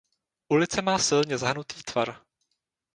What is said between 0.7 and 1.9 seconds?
má silně zahnutý